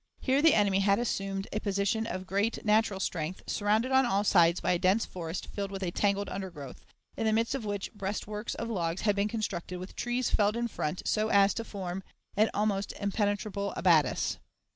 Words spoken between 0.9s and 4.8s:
assumed a position of great natural strength, surrounded on all sides by a